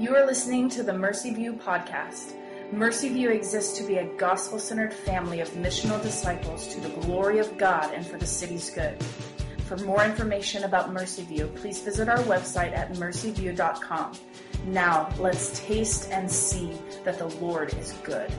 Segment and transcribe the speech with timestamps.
[0.00, 2.32] You are listening to the Mercy View podcast.
[2.72, 7.38] Mercy View exists to be a gospel centered family of missional disciples to the glory
[7.38, 8.96] of God and for the city's good.
[9.66, 14.18] For more information about Mercy View, please visit our website at mercyview.com.
[14.68, 16.72] Now, let's taste and see
[17.04, 18.32] that the Lord is good.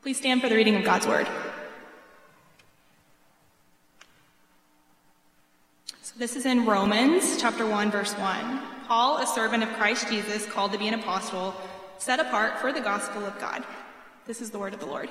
[0.00, 1.26] Please stand for the reading of God's Word.
[6.22, 8.62] This is in Romans chapter 1, verse 1.
[8.86, 11.52] Paul, a servant of Christ Jesus, called to be an apostle,
[11.98, 13.64] set apart for the gospel of God.
[14.24, 15.10] This is the word of the Lord.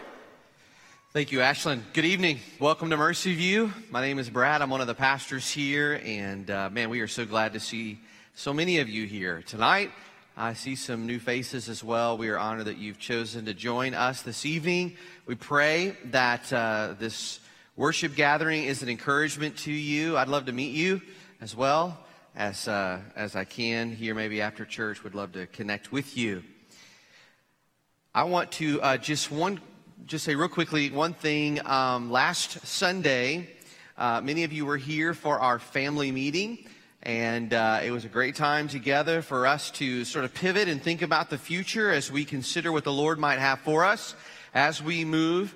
[1.11, 1.81] Thank you, Ashlyn.
[1.91, 2.39] Good evening.
[2.61, 3.73] Welcome to Mercy View.
[3.89, 4.61] My name is Brad.
[4.61, 7.99] I'm one of the pastors here, and uh, man, we are so glad to see
[8.33, 9.91] so many of you here tonight.
[10.37, 12.17] I see some new faces as well.
[12.17, 14.95] We are honored that you've chosen to join us this evening.
[15.25, 17.41] We pray that uh, this
[17.81, 20.15] worship gathering is an encouragement to you.
[20.15, 21.01] I'd love to meet you
[21.41, 21.97] as well
[22.35, 25.03] as uh, as I can here, maybe after church.
[25.03, 26.43] Would love to connect with you.
[28.13, 29.59] I want to uh, just one,
[30.05, 31.59] just say real quickly one thing.
[31.65, 33.49] Um, last Sunday,
[33.97, 36.67] uh, many of you were here for our family meeting,
[37.01, 40.83] and uh, it was a great time together for us to sort of pivot and
[40.83, 44.13] think about the future as we consider what the Lord might have for us
[44.53, 45.55] as we move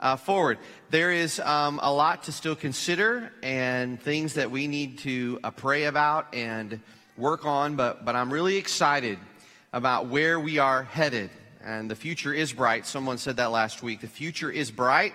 [0.00, 0.58] uh, forward.
[0.90, 5.50] There is um, a lot to still consider and things that we need to uh,
[5.50, 6.80] pray about and
[7.16, 9.18] work on, but but I'm really excited
[9.72, 11.30] about where we are headed
[11.64, 12.86] and the future is bright.
[12.86, 14.00] Someone said that last week.
[14.00, 15.14] The future is bright,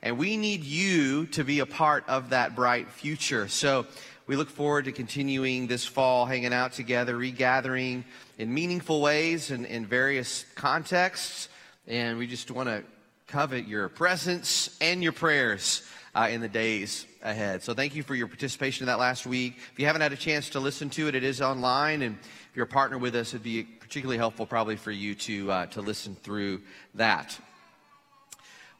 [0.00, 3.48] and we need you to be a part of that bright future.
[3.48, 3.86] So
[4.26, 8.04] we look forward to continuing this fall, hanging out together, regathering
[8.38, 11.48] in meaningful ways and in various contexts.
[11.86, 12.84] And we just want to
[13.28, 15.82] covet your presence and your prayers
[16.14, 17.62] uh, in the days ahead.
[17.62, 19.58] So thank you for your participation in that last week.
[19.70, 22.00] If you haven't had a chance to listen to it, it is online.
[22.00, 25.52] And if you're a partner with us, it'd be particularly helpful probably for you to,
[25.52, 26.62] uh, to listen through
[26.94, 27.38] that.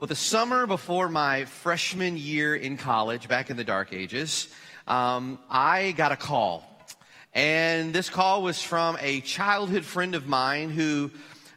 [0.01, 4.49] Well, the summer before my freshman year in college, back in the dark ages,
[4.87, 6.65] um, I got a call.
[7.35, 11.11] And this call was from a childhood friend of mine who,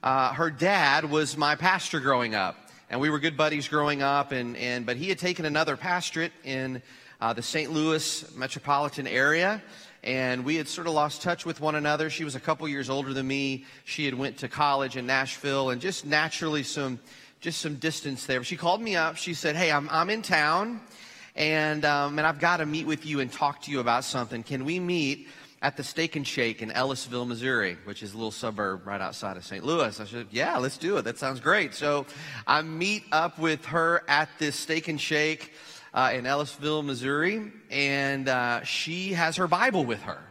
[0.03, 2.57] uh, her dad was my pastor growing up.
[2.91, 6.33] And we were good buddies growing up, and, and, but he had taken another pastorate
[6.43, 6.81] in
[7.21, 7.71] uh, the St.
[7.71, 9.63] Louis metropolitan area
[10.03, 12.09] and we had sort of lost touch with one another.
[12.09, 13.65] She was a couple years older than me.
[13.85, 16.99] She had went to college in Nashville, and just naturally some
[17.39, 18.43] just some distance there.
[18.43, 19.15] She called me up.
[19.15, 20.81] She said, "Hey, I'm I'm in town,
[21.35, 24.43] and um, and I've got to meet with you and talk to you about something.
[24.43, 25.27] Can we meet?"
[25.63, 29.37] At the Steak and Shake in Ellisville, Missouri, which is a little suburb right outside
[29.37, 29.63] of St.
[29.63, 29.99] Louis.
[29.99, 31.03] I said, Yeah, let's do it.
[31.03, 31.75] That sounds great.
[31.75, 32.07] So
[32.47, 35.53] I meet up with her at this Steak and Shake
[35.93, 40.21] uh, in Ellisville, Missouri, and uh, she has her Bible with her.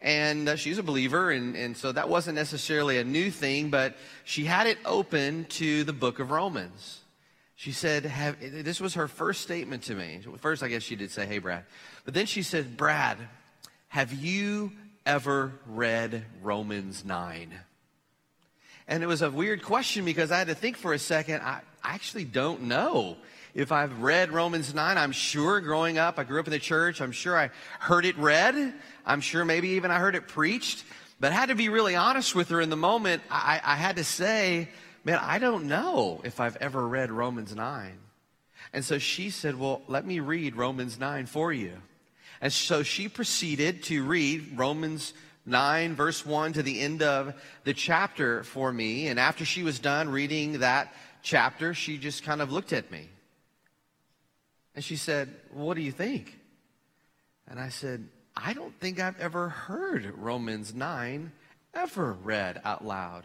[0.00, 3.96] And uh, she's a believer, and, and so that wasn't necessarily a new thing, but
[4.24, 7.00] she had it open to the book of Romans.
[7.56, 10.20] She said, have, This was her first statement to me.
[10.38, 11.64] First, I guess she did say, Hey, Brad.
[12.04, 13.18] But then she said, Brad,
[13.88, 14.72] have you
[15.04, 17.52] ever read Romans 9?
[18.86, 21.42] And it was a weird question because I had to think for a second.
[21.42, 23.16] I, actually don't know
[23.54, 27.00] if I've read Romans 9, I'm sure growing up, I grew up in the church,
[27.00, 27.50] I'm sure I
[27.80, 28.74] heard it read.
[29.06, 30.84] I'm sure maybe even I heard it preached.
[31.18, 33.22] But I had to be really honest with her in the moment.
[33.30, 34.68] I, I had to say,
[35.02, 37.98] man, I don't know if I've ever read Romans 9.
[38.72, 41.72] And so she said, well, let me read Romans 9 for you.
[42.40, 45.12] And so she proceeded to read Romans
[45.46, 47.34] 9, verse 1 to the end of
[47.64, 49.08] the chapter for me.
[49.08, 53.08] And after she was done reading that chapter, she just kind of looked at me.
[54.74, 56.38] And she said, What do you think?
[57.48, 58.06] And I said,
[58.36, 61.32] I don't think I've ever heard Romans 9
[61.74, 63.24] ever read out loud.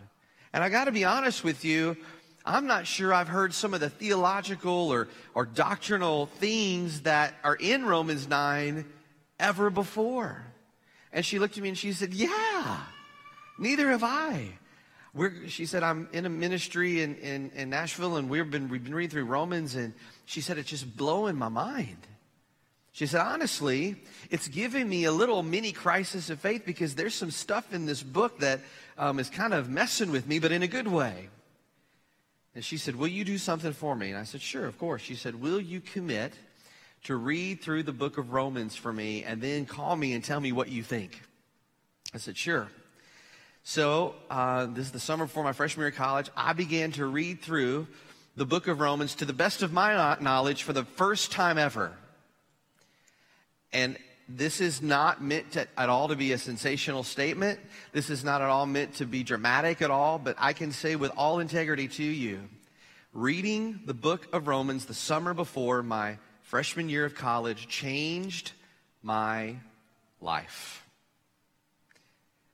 [0.54, 1.98] And I got to be honest with you,
[2.46, 7.56] I'm not sure I've heard some of the theological or, or doctrinal things that are
[7.56, 8.86] in Romans 9
[9.40, 10.44] ever before.
[11.12, 12.80] And she looked at me and she said, Yeah,
[13.58, 14.50] neither have I.
[15.14, 18.84] We're, she said, I'm in a ministry in, in, in Nashville and we've been, we've
[18.84, 19.94] been reading through Romans and
[20.26, 21.98] she said, it's just blowing my mind.
[22.94, 23.96] She said, honestly,
[24.32, 28.02] it's giving me a little mini crisis of faith because there's some stuff in this
[28.02, 28.60] book that
[28.98, 31.30] um, is kind of messing with me, but in a good way.
[32.56, 34.10] And she said, Will you do something for me?
[34.10, 35.02] And I said, Sure, of course.
[35.02, 36.34] She said, Will you commit
[37.04, 40.40] to read through the book of Romans for me and then call me and tell
[40.40, 41.22] me what you think?
[42.14, 42.70] I said, Sure.
[43.66, 46.30] So, uh, this is the summer before my freshman year of college.
[46.36, 47.88] I began to read through
[48.36, 51.94] the book of Romans to the best of my knowledge for the first time ever.
[53.72, 53.98] And
[54.28, 57.60] this is not meant to, at all to be a sensational statement.
[57.94, 60.96] This is not at all meant to be dramatic at all, but I can say
[60.96, 62.42] with all integrity to you,
[63.14, 66.18] reading the book of Romans the summer before my
[66.54, 68.52] freshman year of college changed
[69.02, 69.56] my
[70.22, 70.86] life.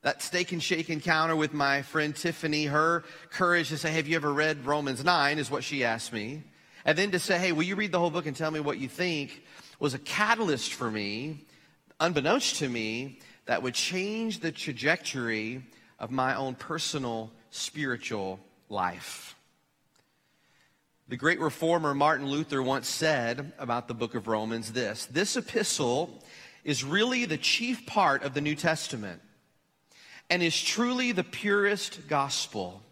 [0.03, 4.15] That steak and shake encounter with my friend Tiffany, her courage to say, Have you
[4.15, 5.37] ever read Romans 9?
[5.37, 6.43] is what she asked me.
[6.85, 8.79] And then to say, Hey, will you read the whole book and tell me what
[8.79, 9.43] you think?
[9.81, 11.45] was a catalyst for me
[11.99, 15.61] unbeknownst to me, that would change the trajectory
[15.99, 19.35] of my own personal spiritual life.
[21.09, 26.23] The great reformer Martin Luther once said about the book of Romans this this epistle
[26.63, 29.19] is really the chief part of the New Testament
[30.29, 32.83] and is truly the purest gospel.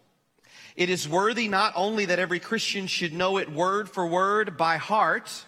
[0.74, 4.78] It is worthy not only that every Christian should know it word for word by
[4.78, 5.44] heart,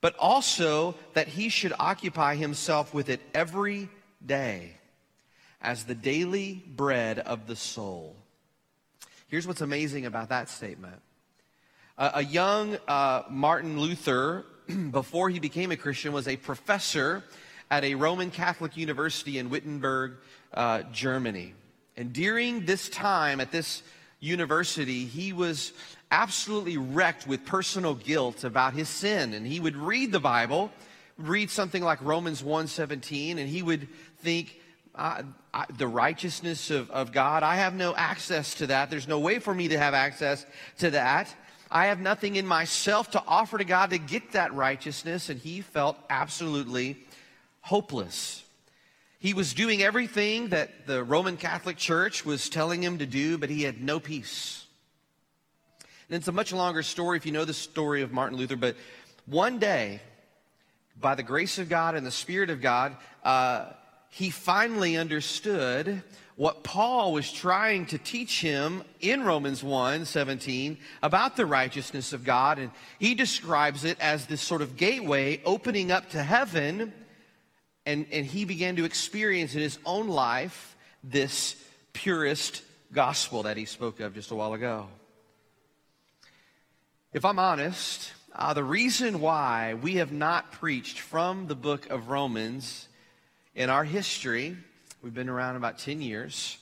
[0.00, 3.90] but also that he should occupy himself with it every
[4.24, 4.78] day
[5.60, 8.16] as the daily bread of the soul.
[9.26, 11.02] Here's what's amazing about that statement.
[11.96, 14.44] A young uh, Martin Luther,
[14.90, 17.22] before he became a Christian, was a professor
[17.70, 20.14] at a Roman Catholic university in Wittenberg,
[20.52, 21.54] uh, Germany.
[21.96, 23.84] And during this time at this
[24.18, 25.72] university, he was
[26.10, 29.32] absolutely wrecked with personal guilt about his sin.
[29.32, 30.72] And he would read the Bible,
[31.16, 33.86] read something like Romans 1:17, and he would
[34.18, 34.58] think,
[34.96, 38.90] I, I, the righteousness of, of God, I have no access to that.
[38.90, 40.44] There's no way for me to have access
[40.78, 41.32] to that.
[41.74, 45.28] I have nothing in myself to offer to God to get that righteousness.
[45.28, 46.96] And he felt absolutely
[47.62, 48.44] hopeless.
[49.18, 53.50] He was doing everything that the Roman Catholic Church was telling him to do, but
[53.50, 54.66] he had no peace.
[56.08, 58.76] And it's a much longer story if you know the story of Martin Luther, but
[59.26, 60.00] one day,
[61.00, 63.70] by the grace of God and the Spirit of God, uh,
[64.14, 66.00] he finally understood
[66.36, 72.22] what Paul was trying to teach him in Romans 1 17 about the righteousness of
[72.22, 72.60] God.
[72.60, 72.70] And
[73.00, 76.92] he describes it as this sort of gateway opening up to heaven.
[77.86, 81.56] And, and he began to experience in his own life this
[81.92, 82.62] purest
[82.92, 84.86] gospel that he spoke of just a while ago.
[87.12, 92.10] If I'm honest, uh, the reason why we have not preached from the book of
[92.10, 92.86] Romans
[93.54, 94.56] in our history,
[95.02, 96.58] we've been around about 10 years,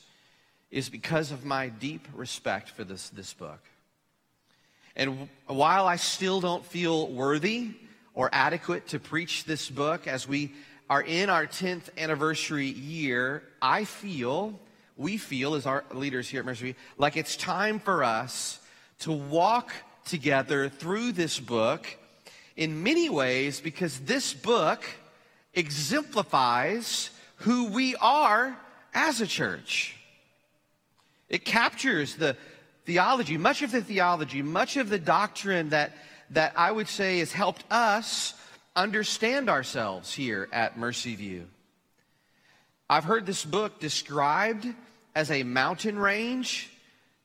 [0.70, 3.60] is because of my deep respect for this, this book.
[4.94, 7.70] And while I still don't feel worthy
[8.14, 10.52] or adequate to preach this book as we
[10.90, 14.58] are in our 10th anniversary year, I feel,
[14.98, 18.60] we feel as our leaders here at Mercy, like it's time for us
[19.00, 19.72] to walk
[20.04, 21.86] together through this book
[22.56, 24.84] in many ways because this book
[25.54, 28.56] exemplifies who we are
[28.94, 29.96] as a church.
[31.28, 32.36] It captures the
[32.84, 35.92] theology, much of the theology, much of the doctrine that,
[36.30, 38.34] that I would say has helped us
[38.74, 41.46] understand ourselves here at Mercy View.
[42.88, 44.66] I've heard this book described
[45.14, 46.70] as a mountain range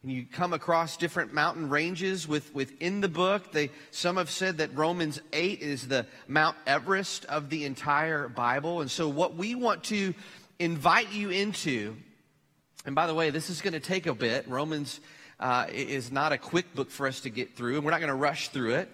[0.03, 3.51] and you come across different mountain ranges with, within the book.
[3.51, 8.81] They, some have said that Romans 8 is the Mount Everest of the entire Bible.
[8.81, 10.13] And so, what we want to
[10.59, 11.97] invite you into,
[12.85, 14.47] and by the way, this is going to take a bit.
[14.47, 14.99] Romans
[15.39, 18.09] uh, is not a quick book for us to get through, and we're not going
[18.09, 18.89] to rush through it,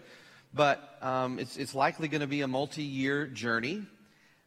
[0.54, 3.84] but um, it's, it's likely going to be a multi year journey.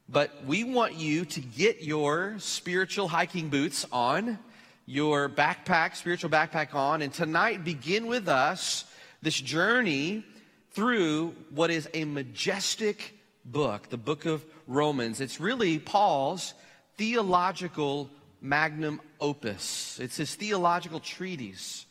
[0.09, 4.39] But we want you to get your spiritual hiking boots on
[4.87, 8.85] your backpack, spiritual backpack on, and tonight begin with us
[9.21, 10.25] this journey
[10.71, 15.21] through what is a majestic book, the book of Romans.
[15.21, 16.55] It's really Paul's
[16.97, 18.09] theological
[18.41, 21.85] magnum opus, it's his theological treatise.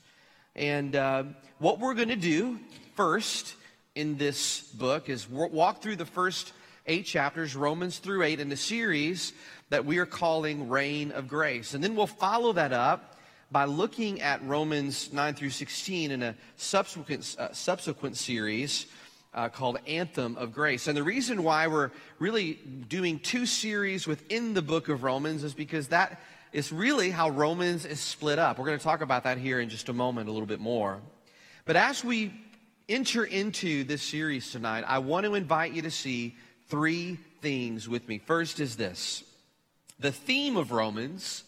[0.56, 1.24] And uh,
[1.58, 2.58] what we're going to do
[2.96, 3.56] first
[3.94, 6.54] in this book is walk through the first
[6.88, 9.34] eight chapters, Romans through eight, in the series
[9.76, 11.74] that we are calling Reign of Grace.
[11.74, 13.18] And then we'll follow that up
[13.52, 18.86] by looking at Romans 9 through 16 in a subsequent, uh, subsequent series
[19.34, 20.88] uh, called Anthem of Grace.
[20.88, 25.54] And the reason why we're really doing two series within the book of Romans is
[25.54, 26.22] because that
[26.54, 28.58] is really how Romans is split up.
[28.58, 31.02] We're going to talk about that here in just a moment a little bit more.
[31.66, 32.32] But as we
[32.88, 36.38] enter into this series tonight, I want to invite you to see
[36.70, 38.20] three things with me.
[38.20, 39.26] First is this
[40.00, 41.44] the theme of Romans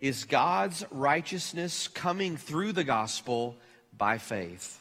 [0.00, 3.56] is God's righteousness coming through the gospel
[3.96, 4.78] by faith.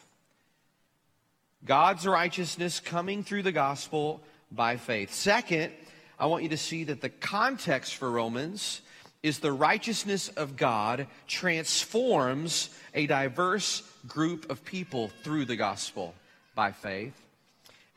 [1.66, 5.14] God's righteousness coming through the gospel by faith.
[5.14, 5.74] Second,
[6.18, 8.82] I want you to see that the context for Romans
[9.22, 16.14] is the righteousness of God transforms a diverse group of people through the gospel
[16.56, 17.14] by faith.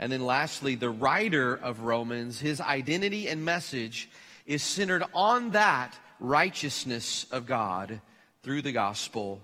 [0.01, 4.09] And then lastly, the writer of Romans, his identity and message
[4.47, 8.01] is centered on that righteousness of God
[8.43, 9.41] through the gospel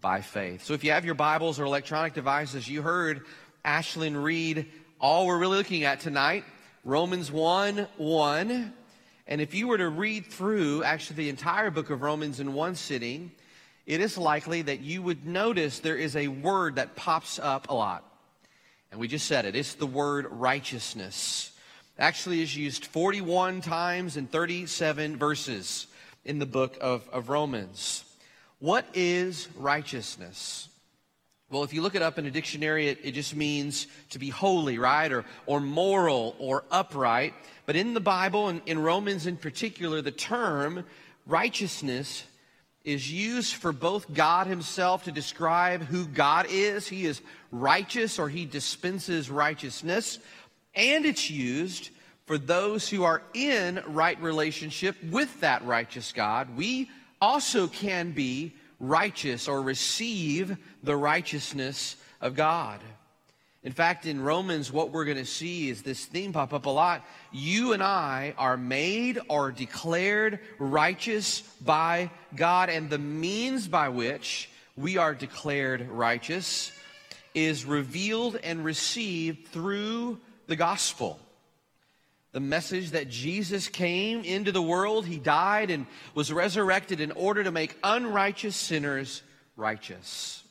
[0.00, 0.64] by faith.
[0.64, 3.22] So if you have your Bibles or electronic devices, you heard
[3.64, 4.66] Ashlyn read
[5.00, 6.44] all we're really looking at tonight,
[6.84, 8.72] Romans 1 1.
[9.28, 12.76] And if you were to read through actually the entire book of Romans in one
[12.76, 13.32] sitting,
[13.84, 17.74] it is likely that you would notice there is a word that pops up a
[17.74, 18.04] lot.
[18.90, 19.56] And we just said it.
[19.56, 21.52] It's the word righteousness.
[21.98, 25.86] Actually is used 41 times in 37 verses
[26.24, 28.04] in the book of, of Romans.
[28.58, 30.68] What is righteousness?
[31.48, 34.30] Well, if you look it up in a dictionary, it, it just means to be
[34.30, 35.10] holy, right?
[35.10, 37.34] Or, or moral or upright.
[37.64, 40.84] But in the Bible, and in Romans in particular, the term
[41.26, 42.24] righteousness
[42.84, 46.86] is used for both God Himself to describe who God is.
[46.86, 50.18] He is righteous or He dispenses righteousness.
[50.76, 51.90] And it's used
[52.26, 56.56] for those who are in right relationship with that righteous God.
[56.56, 56.90] We
[57.20, 62.80] also can be righteous or receive the righteousness of God.
[63.62, 66.70] In fact, in Romans, what we're going to see is this theme pop up a
[66.70, 67.04] lot.
[67.32, 74.48] You and I are made or declared righteous by God, and the means by which
[74.76, 76.70] we are declared righteous
[77.34, 81.20] is revealed and received through the gospel
[82.36, 87.42] the message that Jesus came into the world, he died and was resurrected in order
[87.42, 89.22] to make unrighteous sinners
[89.56, 90.44] righteous.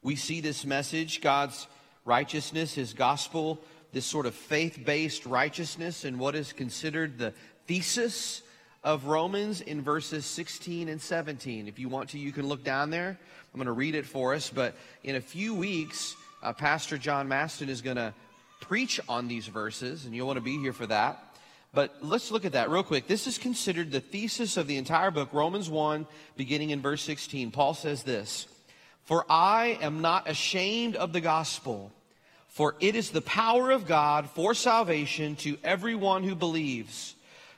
[0.00, 1.66] We see this message, God's
[2.04, 3.58] righteousness, his gospel,
[3.92, 7.34] this sort of faith based righteousness, and what is considered the
[7.66, 8.40] thesis
[8.84, 11.66] of Romans in verses 16 and 17.
[11.66, 13.18] If you want to, you can look down there.
[13.52, 17.26] I'm going to read it for us, but in a few weeks, uh, Pastor John
[17.26, 18.14] Maston is going to
[18.68, 21.22] preach on these verses, and you'll want to be here for that.
[21.74, 23.06] But let's look at that real quick.
[23.06, 26.06] This is considered the thesis of the entire book, Romans 1,
[26.36, 27.50] beginning in verse 16.
[27.50, 28.46] Paul says this
[29.02, 31.92] For I am not ashamed of the gospel,
[32.48, 37.14] for it is the power of God for salvation to everyone who believes,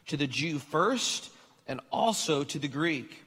[0.09, 1.31] to the Jew first,
[1.69, 3.23] and also to the Greek.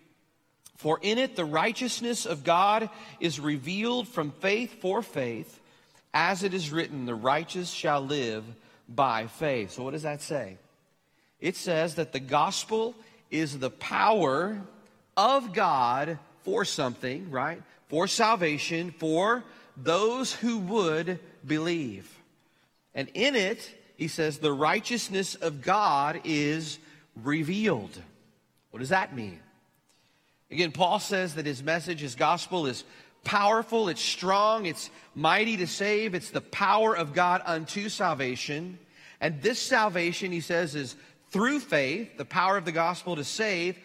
[0.76, 5.59] For in it the righteousness of God is revealed from faith for faith
[6.14, 8.44] as it is written, the righteous shall live
[8.88, 9.72] by faith.
[9.72, 10.58] So, what does that say?
[11.40, 12.96] It says that the gospel
[13.32, 14.62] is the power
[15.16, 17.62] of God for something, right?
[17.88, 19.44] For salvation, for
[19.78, 22.10] those who would believe.
[22.94, 26.80] And in it, he says, the righteousness of God is
[27.24, 28.02] revealed.
[28.72, 29.40] What does that mean?
[30.52, 32.84] Again, Paul says that his message, his gospel, is
[33.24, 38.80] powerful, it's strong, it's mighty to save, it's the power of God unto salvation.
[39.22, 40.96] And this salvation, he says, is
[41.30, 43.78] through faith, the power of the gospel to save,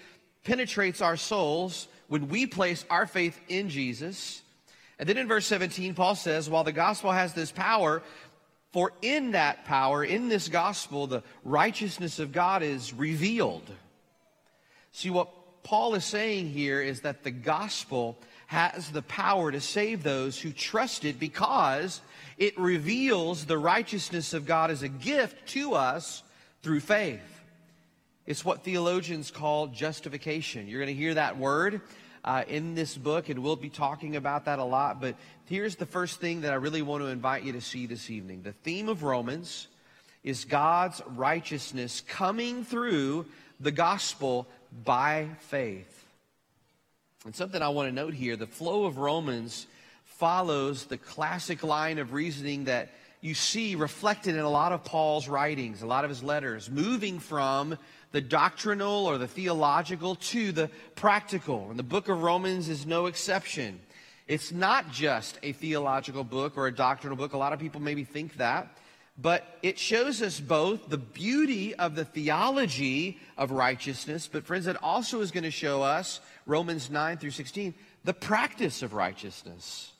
[0.44, 4.42] penetrates our souls when we place our faith in Jesus.
[4.98, 8.02] And then in verse 17, Paul says, while the gospel has this power,
[8.72, 13.70] for in that power, in this gospel, the righteousness of God is revealed.
[14.92, 15.28] See, what
[15.64, 20.50] Paul is saying here is that the gospel has the power to save those who
[20.52, 22.00] trust it because
[22.36, 26.22] it reveals the righteousness of God as a gift to us
[26.62, 27.20] through faith.
[28.26, 30.66] It's what theologians call justification.
[30.66, 31.82] You're going to hear that word
[32.24, 35.00] uh, in this book, and we'll be talking about that a lot.
[35.00, 38.10] But here's the first thing that I really want to invite you to see this
[38.10, 38.42] evening.
[38.42, 39.68] The theme of Romans
[40.22, 43.26] is God's righteousness coming through
[43.60, 44.46] the gospel
[44.84, 45.93] by faith.
[47.24, 49.66] And something I want to note here the flow of Romans
[50.04, 52.90] follows the classic line of reasoning that
[53.22, 57.18] you see reflected in a lot of Paul's writings, a lot of his letters, moving
[57.18, 57.78] from
[58.12, 61.70] the doctrinal or the theological to the practical.
[61.70, 63.80] And the book of Romans is no exception.
[64.28, 67.32] It's not just a theological book or a doctrinal book.
[67.32, 68.76] A lot of people maybe think that.
[69.16, 74.76] But it shows us both the beauty of the theology of righteousness, but friends, it
[74.82, 79.92] also is going to show us, Romans 9 through 16, the practice of righteousness.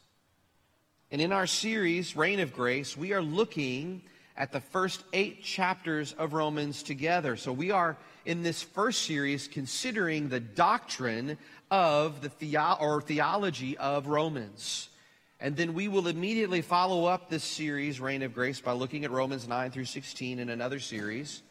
[1.12, 4.02] And in our series, Reign of Grace, we are looking
[4.36, 7.36] at the first eight chapters of Romans together.
[7.36, 11.38] So we are in this first series considering the doctrine
[11.70, 14.88] of the theo- or theology of Romans.
[15.40, 19.10] And then we will immediately follow up this series, Reign of Grace, by looking at
[19.10, 21.42] Romans 9 through 16 in another series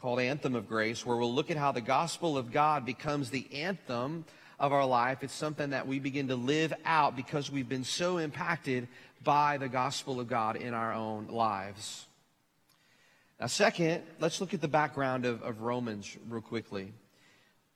[0.00, 3.46] called Anthem of Grace, where we'll look at how the gospel of God becomes the
[3.52, 4.24] anthem
[4.58, 5.22] of our life.
[5.22, 8.88] It's something that we begin to live out because we've been so impacted
[9.22, 12.06] by the gospel of God in our own lives.
[13.40, 16.92] Now, second, let's look at the background of, of Romans real quickly.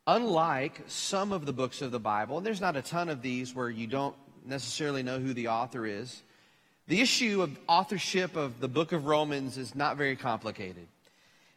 [0.07, 3.55] Unlike some of the books of the Bible, and there's not a ton of these
[3.55, 6.23] where you don't necessarily know who the author is,
[6.89, 10.89] the issue of authorship of the book of Romans is not very complicated.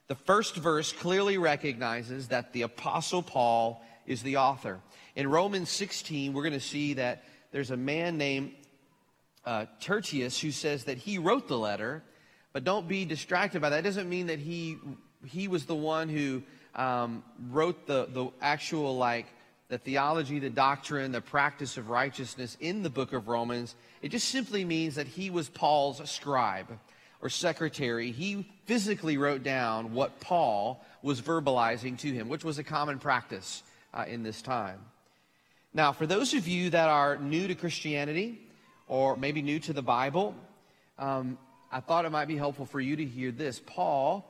[0.08, 4.80] The first verse clearly recognizes that the Apostle Paul is the author.
[5.16, 8.52] In Romans 16, we're going to see that there's a man named
[9.46, 12.04] uh, Tertius who says that he wrote the letter,
[12.54, 13.80] but don't be distracted by that.
[13.80, 14.78] It doesn't mean that he
[15.26, 16.44] he was the one who
[16.76, 19.26] um, wrote the the actual like
[19.68, 23.76] the theology, the doctrine, the practice of righteousness in the book of Romans.
[24.02, 26.68] It just simply means that he was Paul's scribe
[27.22, 28.12] or secretary.
[28.12, 33.64] He physically wrote down what Paul was verbalizing to him, which was a common practice
[33.94, 34.80] uh, in this time.
[35.74, 38.40] Now, for those of you that are new to Christianity
[38.88, 40.36] or maybe new to the Bible,
[41.00, 41.38] um,
[41.72, 43.60] I thought it might be helpful for you to hear this.
[43.66, 44.26] Paul,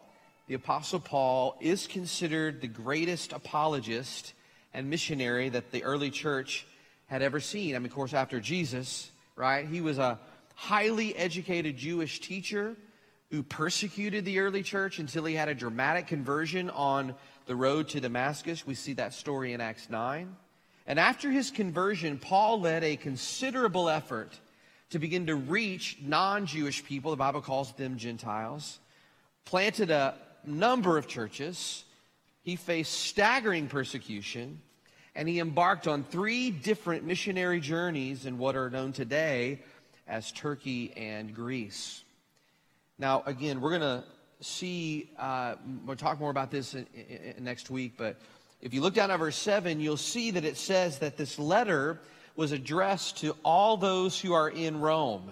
[0.47, 4.33] the Apostle Paul, is considered the greatest apologist
[4.75, 6.65] and missionary that the early church
[7.07, 7.75] had ever seen.
[7.75, 9.67] I mean, of course, after Jesus, right?
[9.67, 10.19] He was a
[10.55, 12.75] highly educated Jewish teacher
[13.31, 17.15] who persecuted the early church until he had a dramatic conversion on
[17.45, 18.65] the road to Damascus.
[18.65, 20.35] We see that story in Acts 9.
[20.87, 24.39] And after his conversion, Paul led a considerable effort
[24.91, 28.79] to begin to reach non Jewish people, the Bible calls them Gentiles,
[29.43, 30.15] planted a
[30.45, 31.83] number of churches.
[32.43, 34.61] He faced staggering persecution,
[35.15, 39.59] and he embarked on three different missionary journeys in what are known today
[40.07, 42.03] as Turkey and Greece.
[42.99, 44.03] Now, again, we're going to
[44.41, 45.55] see, uh,
[45.85, 48.17] we'll talk more about this in, in, in next week, but
[48.61, 51.99] if you look down at verse 7, you'll see that it says that this letter
[52.35, 55.29] was addressed to all those who are in Rome.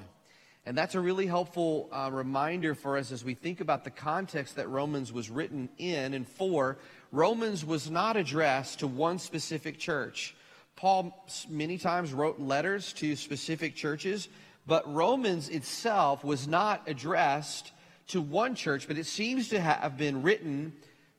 [0.65, 4.55] And that's a really helpful uh, reminder for us as we think about the context
[4.55, 6.77] that Romans was written in and for.
[7.11, 10.35] Romans was not addressed to one specific church.
[10.77, 14.29] Paul many times wrote letters to specific churches,
[14.65, 17.71] but Romans itself was not addressed
[18.07, 20.73] to one church, but it seems to have been written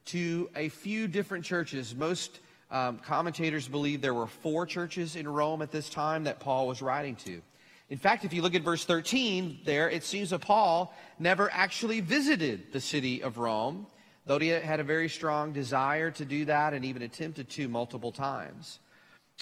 [0.06, 1.94] to a few different churches.
[1.94, 6.66] Most um, commentators believe there were four churches in Rome at this time that Paul
[6.66, 7.42] was writing to.
[7.90, 12.00] In fact, if you look at verse 13 there, it seems that Paul never actually
[12.00, 13.86] visited the city of Rome,
[14.26, 18.10] though he had a very strong desire to do that and even attempted to multiple
[18.10, 18.78] times.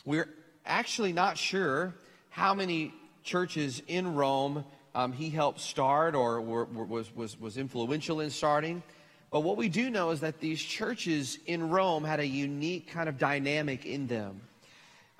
[0.04, 0.28] We're
[0.66, 1.94] actually not sure
[2.30, 8.20] how many churches in Rome um, he helped start or were, was, was, was influential
[8.20, 8.82] in starting.
[9.30, 13.08] But what we do know is that these churches in Rome had a unique kind
[13.08, 14.42] of dynamic in them.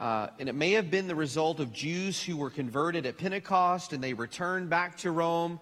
[0.03, 3.93] Uh, and it may have been the result of Jews who were converted at Pentecost
[3.93, 5.61] and they returned back to Rome,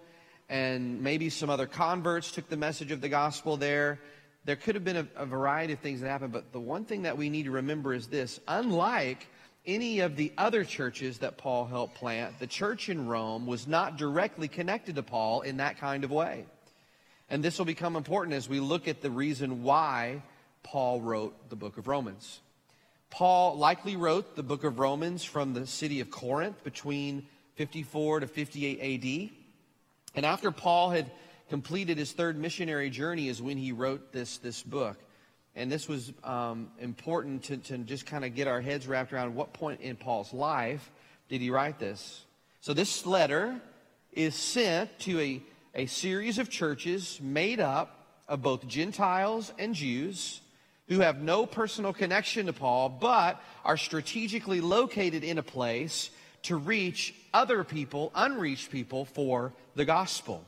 [0.49, 3.99] and maybe some other converts took the message of the gospel there.
[4.45, 7.03] There could have been a, a variety of things that happened, but the one thing
[7.03, 9.27] that we need to remember is this unlike
[9.67, 13.97] any of the other churches that Paul helped plant, the church in Rome was not
[13.97, 16.45] directly connected to Paul in that kind of way.
[17.29, 20.23] And this will become important as we look at the reason why
[20.63, 22.39] Paul wrote the book of Romans.
[23.11, 28.27] Paul likely wrote the book of Romans from the city of Corinth between 54 to
[28.27, 29.29] 58 AD.
[30.15, 31.11] And after Paul had
[31.49, 34.97] completed his third missionary journey is when he wrote this, this book.
[35.55, 39.35] And this was um, important to, to just kind of get our heads wrapped around
[39.35, 40.89] what point in Paul's life
[41.29, 42.25] did he write this.
[42.61, 43.61] So this letter
[44.13, 45.41] is sent to a
[45.73, 50.41] a series of churches made up of both Gentiles and Jews
[50.91, 56.09] who have no personal connection to Paul, but are strategically located in a place
[56.43, 60.43] to reach other people, unreached people, for the gospel.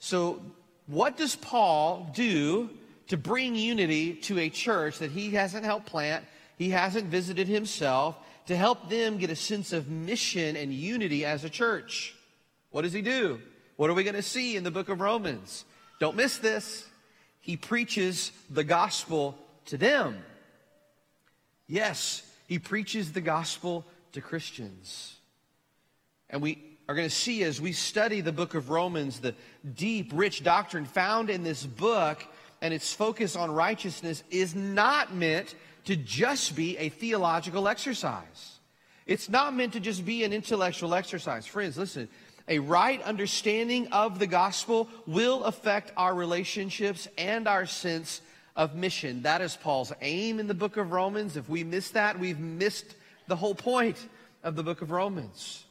[0.00, 0.42] So,
[0.86, 2.68] what does Paul do
[3.08, 6.26] to bring unity to a church that he hasn't helped plant,
[6.58, 11.42] he hasn't visited himself, to help them get a sense of mission and unity as
[11.42, 12.14] a church?
[12.70, 13.40] What does he do?
[13.76, 15.64] What are we going to see in the book of Romans?
[16.00, 16.86] Don't miss this.
[17.40, 20.22] He preaches the gospel to them.
[21.66, 25.16] Yes, he preaches the gospel to Christians.
[26.28, 29.34] And we are going to see as we study the book of Romans the
[29.74, 32.22] deep, rich doctrine found in this book
[32.60, 38.58] and its focus on righteousness is not meant to just be a theological exercise.
[39.06, 41.46] It's not meant to just be an intellectual exercise.
[41.46, 42.08] Friends, listen,
[42.48, 48.20] a right understanding of the gospel will affect our relationships and our sense
[48.56, 49.22] of mission.
[49.22, 51.36] That is Paul's aim in the book of Romans.
[51.36, 52.94] If we miss that, we've missed
[53.26, 53.96] the whole point
[54.42, 55.64] of the book of Romans.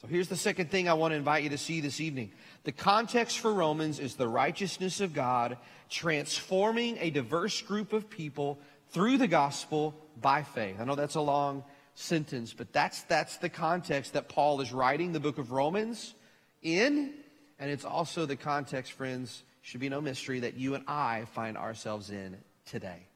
[0.00, 2.32] So here's the second thing I want to invite you to see this evening.
[2.64, 8.58] The context for Romans is the righteousness of God transforming a diverse group of people
[8.90, 10.76] through the gospel by faith.
[10.80, 15.12] I know that's a long sentence, but that's, that's the context that Paul is writing
[15.12, 16.14] the book of Romans
[16.62, 17.14] in.
[17.58, 21.56] And it's also the context, friends, should be no mystery that you and I find
[21.56, 23.06] ourselves in today.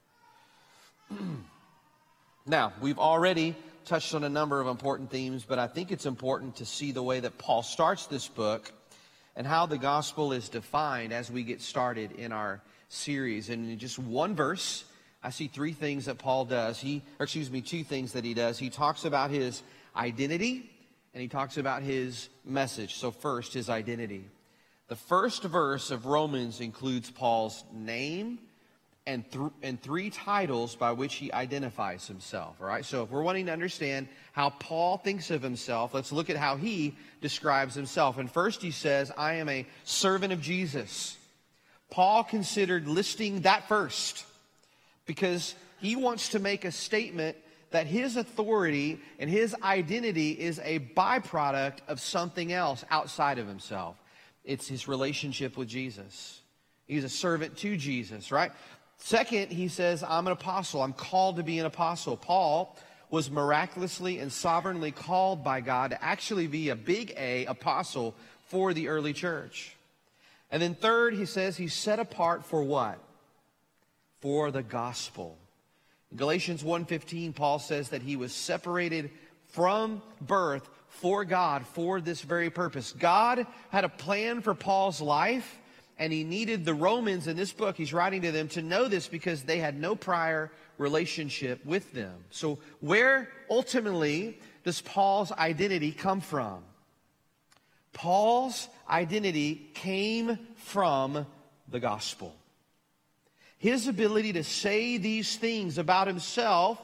[2.46, 3.54] now, we've already
[3.84, 7.02] touched on a number of important themes, but I think it's important to see the
[7.02, 8.72] way that Paul starts this book
[9.36, 13.50] and how the gospel is defined as we get started in our series.
[13.50, 14.84] And in just one verse,
[15.22, 16.78] I see three things that Paul does.
[16.78, 18.58] He, or excuse me, two things that he does.
[18.58, 19.62] He talks about his
[19.96, 20.70] identity
[21.12, 22.94] and he talks about his message.
[22.94, 24.24] So, first, his identity.
[24.88, 28.38] The first verse of Romans includes Paul's name
[29.06, 32.56] and, th- and three titles by which he identifies himself.
[32.60, 36.30] All right, so if we're wanting to understand how Paul thinks of himself, let's look
[36.30, 38.18] at how he describes himself.
[38.18, 41.16] And first, he says, I am a servant of Jesus.
[41.90, 44.24] Paul considered listing that first
[45.06, 47.36] because he wants to make a statement
[47.70, 53.96] that his authority and his identity is a byproduct of something else outside of himself.
[54.44, 56.40] It's his relationship with Jesus.
[56.86, 58.52] He's a servant to Jesus, right?
[58.98, 60.82] Second, he says, I'm an apostle.
[60.82, 62.16] I'm called to be an apostle.
[62.16, 62.76] Paul
[63.10, 68.14] was miraculously and sovereignly called by God to actually be a big A apostle
[68.48, 69.74] for the early church.
[70.50, 72.98] And then third, he says he's set apart for what?
[74.24, 75.36] for the gospel.
[76.10, 79.10] In Galatians 1:15 Paul says that he was separated
[79.48, 80.66] from birth
[81.00, 82.92] for God for this very purpose.
[82.92, 85.58] God had a plan for Paul's life
[85.98, 89.06] and he needed the Romans in this book he's writing to them to know this
[89.06, 92.14] because they had no prior relationship with them.
[92.30, 96.62] So where ultimately does Paul's identity come from?
[97.92, 101.26] Paul's identity came from
[101.68, 102.34] the gospel.
[103.58, 106.78] His ability to say these things about himself,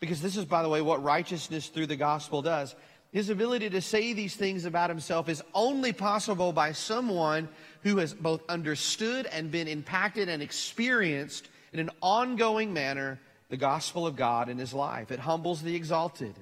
[0.00, 2.74] because this is, by the way, what righteousness through the gospel does.
[3.10, 7.48] His ability to say these things about himself is only possible by someone
[7.82, 13.18] who has both understood and been impacted and experienced in an ongoing manner
[13.48, 15.10] the gospel of God in his life.
[15.10, 16.34] It humbles the exalted.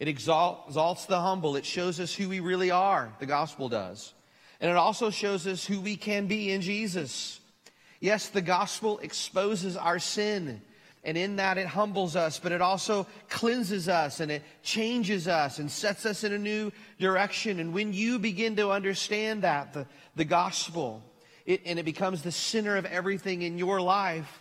[0.00, 1.54] It exalts the humble.
[1.54, 4.12] It shows us who we really are, the gospel does.
[4.60, 7.40] And it also shows us who we can be in Jesus.
[8.00, 10.60] Yes, the gospel exposes our sin.
[11.02, 15.58] And in that, it humbles us, but it also cleanses us and it changes us
[15.58, 17.58] and sets us in a new direction.
[17.58, 21.02] And when you begin to understand that, the, the gospel,
[21.46, 24.40] it, and it becomes the center of everything in your life,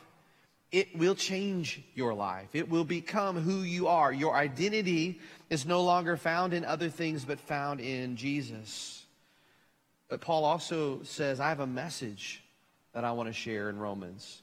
[0.72, 2.50] it will change your life.
[2.54, 4.12] It will become who you are.
[4.12, 5.20] Your identity
[5.50, 9.06] is no longer found in other things, but found in Jesus.
[10.10, 12.44] But Paul also says, I have a message
[12.94, 14.42] that I want to share in Romans.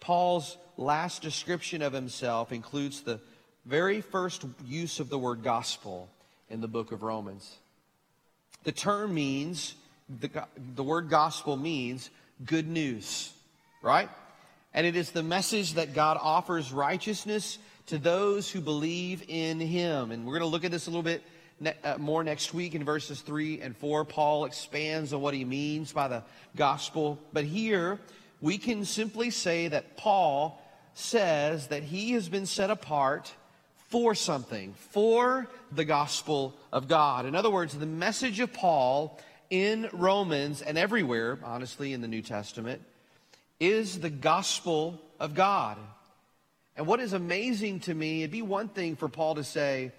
[0.00, 3.20] Paul's last description of himself includes the
[3.66, 6.08] very first use of the word gospel
[6.48, 7.56] in the book of Romans.
[8.64, 9.74] The term means,
[10.08, 10.30] the,
[10.74, 12.10] the word gospel means
[12.44, 13.32] good news,
[13.82, 14.08] right?
[14.72, 20.12] And it is the message that God offers righteousness to those who believe in him.
[20.12, 21.22] And we're going to look at this a little bit
[21.58, 24.04] ne- uh, more next week in verses 3 and 4.
[24.04, 26.22] Paul expands on what he means by the
[26.54, 27.18] gospel.
[27.32, 27.98] But here,
[28.40, 30.60] we can simply say that Paul
[30.94, 33.32] says that he has been set apart
[33.88, 37.26] for something, for the gospel of God.
[37.26, 39.18] In other words, the message of Paul
[39.50, 42.82] in Romans and everywhere, honestly, in the New Testament,
[43.58, 45.76] is the gospel of God.
[46.76, 49.92] And what is amazing to me, it'd be one thing for Paul to say,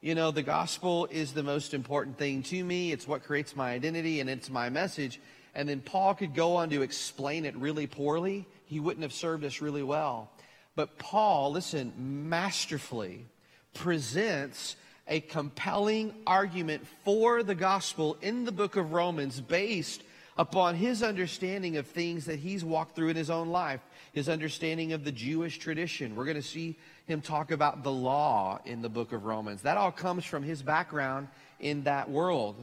[0.00, 2.90] you know, the gospel is the most important thing to me.
[2.90, 5.20] It's what creates my identity and it's my message.
[5.54, 8.46] And then Paul could go on to explain it really poorly.
[8.66, 10.30] He wouldn't have served us really well.
[10.74, 11.92] But Paul, listen,
[12.28, 13.26] masterfully
[13.74, 20.02] presents a compelling argument for the gospel in the book of Romans based
[20.38, 23.80] upon his understanding of things that he's walked through in his own life,
[24.14, 26.16] his understanding of the Jewish tradition.
[26.16, 29.62] We're going to see him talk about the law in the book of Romans.
[29.62, 31.28] That all comes from his background
[31.60, 32.56] in that world.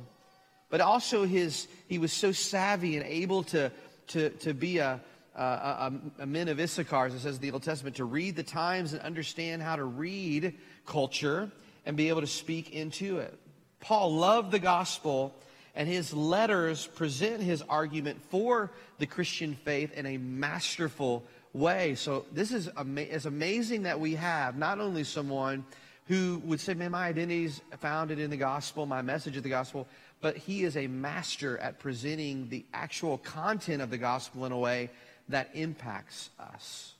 [0.69, 3.71] But also his, he was so savvy and able to,
[4.07, 4.99] to, to be a,
[5.35, 8.35] a, a, a men of Issachar, as it says in the Old Testament, to read
[8.35, 10.53] the times and understand how to read
[10.85, 11.49] culture
[11.85, 13.37] and be able to speak into it.
[13.79, 15.33] Paul loved the gospel,
[15.75, 21.95] and his letters present his argument for the Christian faith in a masterful way.
[21.95, 25.65] So this is ama- it's amazing that we have not only someone
[26.07, 29.49] who would say, man, my identity is founded in the gospel, my message of the
[29.49, 29.87] gospel,
[30.21, 34.57] but he is a master at presenting the actual content of the gospel in a
[34.57, 34.89] way
[35.29, 36.93] that impacts us.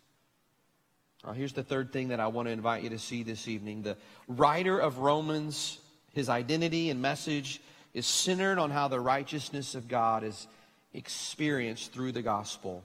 [1.25, 3.81] Now, here's the third thing that I want to invite you to see this evening.
[3.81, 5.79] The writer of Romans,
[6.13, 7.59] his identity and message
[7.93, 10.47] is centered on how the righteousness of God is
[10.93, 12.83] experienced through the gospel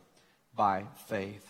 [0.57, 1.49] by faith.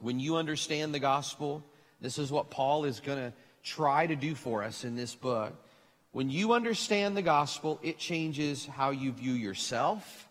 [0.00, 1.62] When you understand the gospel,
[2.00, 5.52] this is what Paul is going to try to do for us in this book.
[6.12, 10.28] When you understand the gospel, it changes how you view yourself.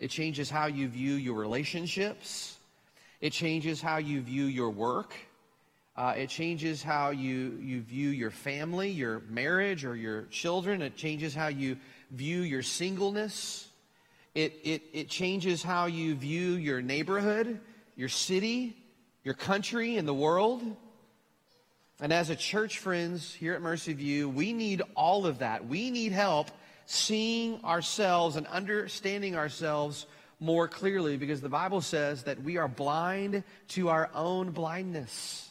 [0.00, 2.58] It changes how you view your relationships.
[3.20, 5.14] It changes how you view your work.
[5.96, 10.82] Uh, it changes how you, you view your family, your marriage, or your children.
[10.82, 11.78] It changes how you
[12.10, 13.68] view your singleness.
[14.34, 17.60] It, it, it changes how you view your neighborhood,
[17.94, 18.76] your city,
[19.22, 20.62] your country, and the world.
[22.00, 25.66] And as a church, friends, here at Mercy View, we need all of that.
[25.66, 26.50] We need help
[26.84, 30.06] seeing ourselves and understanding ourselves
[30.38, 35.48] more clearly because the Bible says that we are blind to our own blindness.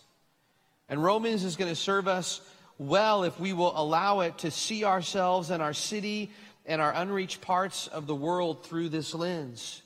[0.88, 2.42] And Romans is going to serve us
[2.78, 6.32] well if we will allow it to see ourselves and our city
[6.66, 9.82] and our unreached parts of the world through this lens.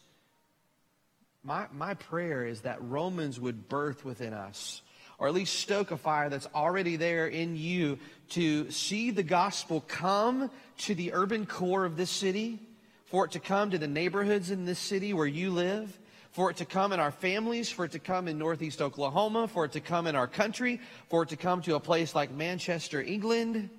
[1.43, 4.81] My, my prayer is that Romans would birth within us,
[5.19, 9.83] or at least stoke a fire that's already there in you to see the gospel
[9.87, 12.59] come to the urban core of this city,
[13.05, 15.99] for it to come to the neighborhoods in this city where you live,
[16.31, 19.65] for it to come in our families, for it to come in Northeast Oklahoma, for
[19.65, 20.79] it to come in our country,
[21.09, 23.69] for it to come to a place like Manchester, England,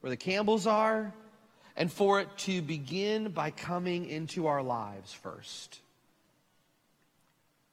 [0.00, 1.12] where the Campbells are,
[1.76, 5.80] and for it to begin by coming into our lives first.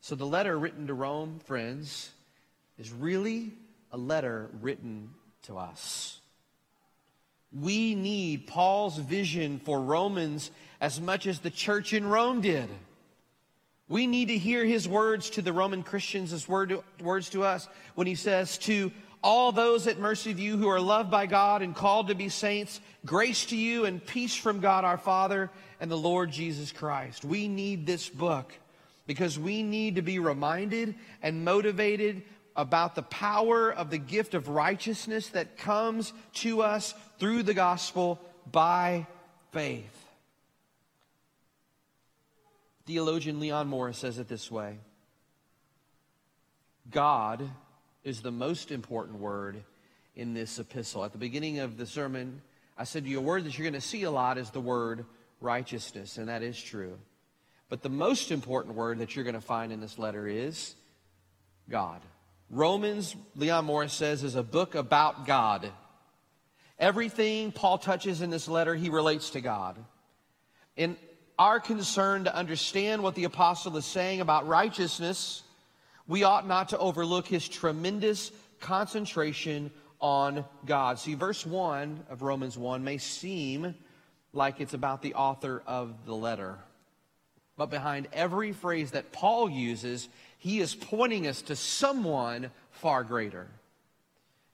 [0.01, 2.12] So the letter written to Rome, friends,
[2.77, 3.53] is really
[3.91, 5.12] a letter written
[5.43, 6.19] to us.
[7.51, 10.49] We need Paul's vision for Romans
[10.81, 12.69] as much as the church in Rome did.
[13.88, 17.67] We need to hear his words to the Roman Christians as word words to us
[17.93, 21.75] when he says, To all those at Mercy View who are loved by God and
[21.75, 25.97] called to be saints, grace to you and peace from God our Father and the
[25.97, 27.23] Lord Jesus Christ.
[27.23, 28.51] We need this book
[29.05, 32.23] because we need to be reminded and motivated
[32.55, 38.19] about the power of the gift of righteousness that comes to us through the gospel
[38.51, 39.07] by
[39.51, 39.99] faith.
[42.85, 44.77] Theologian Leon Morris says it this way
[46.89, 47.49] God
[48.03, 49.63] is the most important word
[50.15, 51.03] in this epistle.
[51.03, 52.41] At the beginning of the sermon,
[52.77, 54.59] I said to you, a word that you're going to see a lot is the
[54.59, 55.05] word
[55.39, 56.97] righteousness, and that is true.
[57.69, 60.75] But the most important word that you're going to find in this letter is
[61.69, 62.01] God.
[62.49, 65.71] Romans, Leon Morris says, is a book about God.
[66.77, 69.77] Everything Paul touches in this letter, he relates to God.
[70.75, 70.97] In
[71.38, 75.43] our concern to understand what the apostle is saying about righteousness,
[76.08, 80.99] we ought not to overlook his tremendous concentration on God.
[80.99, 83.75] See, verse 1 of Romans 1 may seem
[84.34, 86.58] like it's about the author of the letter.
[87.56, 90.10] But behind every phrase that Paul uses,
[90.43, 93.47] he is pointing us to someone far greater.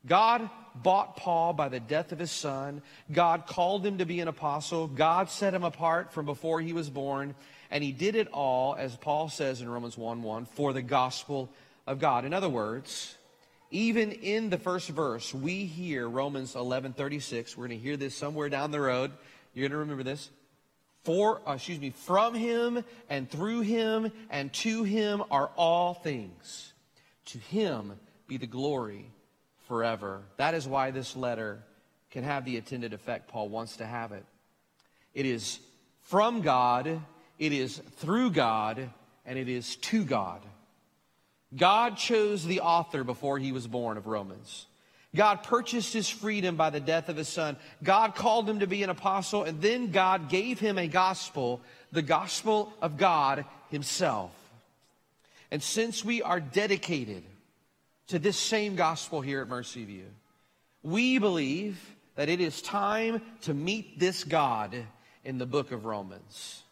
[0.06, 2.84] God bought Paul by the death of his son.
[3.12, 4.86] God called him to be an apostle.
[4.86, 7.34] God set him apart from before he was born.
[7.72, 11.50] And he did it all, as Paul says in Romans 1 1, for the gospel
[11.88, 12.24] of God.
[12.24, 13.18] In other words,
[13.72, 17.58] even in the first verse, we hear Romans 11 36.
[17.58, 19.10] We're going to hear this somewhere down the road.
[19.56, 20.30] You're going to remember this.
[21.04, 26.74] For, uh, excuse me, from him and through him and to him are all things.
[27.28, 27.94] To him
[28.28, 29.12] be the glory
[29.68, 30.24] forever.
[30.38, 31.64] That is why this letter
[32.12, 34.26] can have the intended effect Paul wants to have it.
[35.14, 35.60] It is
[36.02, 37.02] from God,
[37.38, 38.90] it is through God,
[39.26, 40.42] and it is to God.
[41.56, 44.66] God chose the author before he was born of Romans.
[45.16, 47.58] God purchased his freedom by the death of his son.
[47.84, 52.04] God called him to be an apostle, and then God gave him a gospel, the
[52.04, 54.32] gospel of God himself.
[55.52, 57.24] And since we are dedicated
[58.08, 60.06] to this same gospel here at Mercy View,
[60.84, 61.80] we believe
[62.16, 64.76] that it is time to meet this God
[65.26, 66.64] in the book of Romans.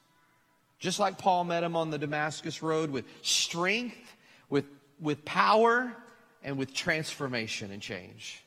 [0.80, 4.16] Just like Paul met him on the Damascus Road with strength,
[4.50, 4.66] with,
[5.00, 5.96] with power,
[6.48, 8.42] and with transformation and change.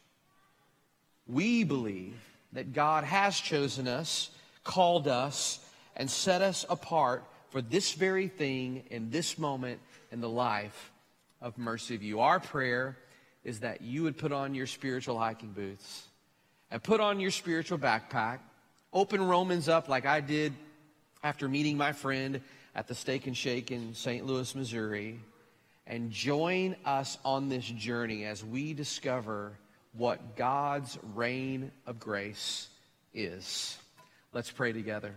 [1.26, 2.16] We believe
[2.54, 4.30] that God has chosen us,
[4.64, 5.60] called us,
[5.94, 10.90] and set us apart for this very thing in this moment in the life
[11.42, 12.20] of Mercy View.
[12.20, 12.96] Our prayer
[13.44, 16.04] is that you would put on your spiritual hiking boots
[16.70, 18.38] and put on your spiritual backpack,
[18.94, 20.54] open Romans up like I did
[21.22, 22.40] after meeting my friend
[22.74, 24.24] at the Steak and Shake in St.
[24.24, 25.20] Louis, Missouri,
[25.90, 29.58] and join us on this journey as we discover
[29.92, 32.68] what God's reign of grace
[33.12, 33.76] is.
[34.32, 35.16] Let's pray together.